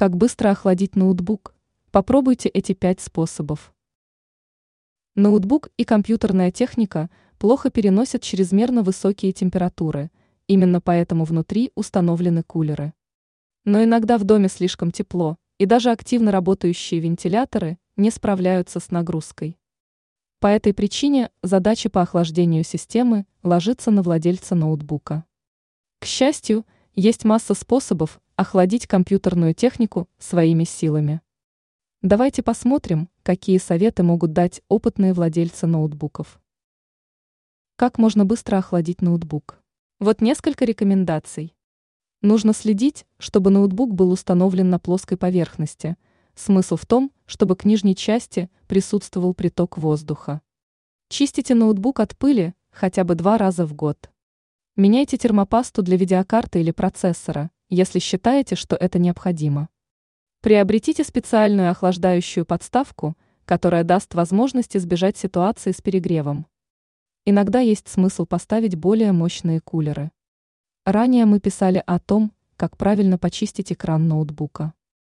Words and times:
Как 0.00 0.16
быстро 0.16 0.48
охладить 0.48 0.96
ноутбук? 0.96 1.54
Попробуйте 1.90 2.48
эти 2.48 2.72
пять 2.72 3.02
способов. 3.02 3.74
Ноутбук 5.14 5.68
и 5.76 5.84
компьютерная 5.84 6.50
техника 6.50 7.10
плохо 7.36 7.68
переносят 7.68 8.22
чрезмерно 8.22 8.82
высокие 8.82 9.32
температуры, 9.32 10.10
именно 10.46 10.80
поэтому 10.80 11.24
внутри 11.24 11.70
установлены 11.74 12.42
кулеры. 12.42 12.94
Но 13.66 13.84
иногда 13.84 14.16
в 14.16 14.24
доме 14.24 14.48
слишком 14.48 14.90
тепло, 14.90 15.36
и 15.58 15.66
даже 15.66 15.90
активно 15.90 16.32
работающие 16.32 16.98
вентиляторы 16.98 17.76
не 17.98 18.10
справляются 18.10 18.80
с 18.80 18.90
нагрузкой. 18.90 19.58
По 20.38 20.46
этой 20.46 20.72
причине 20.72 21.30
задача 21.42 21.90
по 21.90 22.00
охлаждению 22.00 22.64
системы 22.64 23.26
ложится 23.42 23.90
на 23.90 24.00
владельца 24.00 24.54
ноутбука. 24.54 25.26
К 25.98 26.06
счастью, 26.06 26.64
есть 26.94 27.24
масса 27.24 27.52
способов 27.52 28.18
охладить 28.40 28.86
компьютерную 28.86 29.52
технику 29.52 30.08
своими 30.18 30.64
силами. 30.64 31.20
Давайте 32.00 32.42
посмотрим, 32.42 33.10
какие 33.22 33.58
советы 33.58 34.02
могут 34.02 34.32
дать 34.32 34.62
опытные 34.68 35.12
владельцы 35.12 35.66
ноутбуков. 35.66 36.40
Как 37.76 37.98
можно 37.98 38.24
быстро 38.24 38.56
охладить 38.56 39.02
ноутбук? 39.02 39.62
Вот 39.98 40.22
несколько 40.22 40.64
рекомендаций. 40.64 41.54
Нужно 42.22 42.54
следить, 42.54 43.04
чтобы 43.18 43.50
ноутбук 43.50 43.92
был 43.92 44.10
установлен 44.10 44.70
на 44.70 44.78
плоской 44.78 45.18
поверхности. 45.18 45.98
Смысл 46.34 46.76
в 46.76 46.86
том, 46.86 47.12
чтобы 47.26 47.56
к 47.56 47.66
нижней 47.66 47.94
части 47.94 48.48
присутствовал 48.68 49.34
приток 49.34 49.76
воздуха. 49.76 50.40
Чистите 51.10 51.54
ноутбук 51.54 52.00
от 52.00 52.16
пыли 52.16 52.54
хотя 52.70 53.04
бы 53.04 53.16
два 53.16 53.36
раза 53.36 53.66
в 53.66 53.74
год. 53.74 54.10
Меняйте 54.76 55.18
термопасту 55.18 55.82
для 55.82 55.98
видеокарты 55.98 56.60
или 56.60 56.70
процессора, 56.70 57.50
если 57.70 57.98
считаете, 58.00 58.56
что 58.56 58.76
это 58.76 58.98
необходимо. 58.98 59.68
Приобретите 60.42 61.04
специальную 61.04 61.70
охлаждающую 61.70 62.44
подставку, 62.44 63.16
которая 63.44 63.84
даст 63.84 64.14
возможность 64.14 64.76
избежать 64.76 65.16
ситуации 65.16 65.72
с 65.72 65.80
перегревом. 65.80 66.46
Иногда 67.24 67.60
есть 67.60 67.88
смысл 67.88 68.26
поставить 68.26 68.74
более 68.74 69.12
мощные 69.12 69.60
кулеры. 69.60 70.10
Ранее 70.84 71.26
мы 71.26 71.40
писали 71.40 71.82
о 71.86 71.98
том, 71.98 72.32
как 72.56 72.76
правильно 72.76 73.18
почистить 73.18 73.72
экран 73.72 74.08
ноутбука. 74.08 74.74